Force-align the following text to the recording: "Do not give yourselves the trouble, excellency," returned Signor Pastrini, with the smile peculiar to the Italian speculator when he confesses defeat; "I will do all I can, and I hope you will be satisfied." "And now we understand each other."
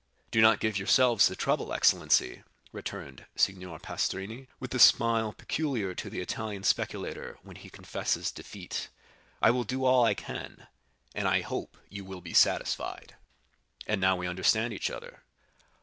"Do 0.31 0.41
not 0.41 0.59
give 0.59 0.79
yourselves 0.79 1.27
the 1.27 1.35
trouble, 1.35 1.73
excellency," 1.73 2.41
returned 2.71 3.27
Signor 3.35 3.77
Pastrini, 3.77 4.47
with 4.59 4.71
the 4.71 4.79
smile 4.79 5.31
peculiar 5.31 5.93
to 5.93 6.09
the 6.09 6.21
Italian 6.21 6.63
speculator 6.63 7.37
when 7.43 7.55
he 7.55 7.69
confesses 7.69 8.31
defeat; 8.31 8.89
"I 9.43 9.51
will 9.51 9.63
do 9.63 9.85
all 9.85 10.03
I 10.03 10.15
can, 10.15 10.65
and 11.13 11.27
I 11.27 11.41
hope 11.41 11.77
you 11.87 12.03
will 12.03 12.21
be 12.21 12.33
satisfied." 12.33 13.15
"And 13.85 14.01
now 14.01 14.15
we 14.15 14.25
understand 14.25 14.73
each 14.73 14.89
other." 14.89 15.21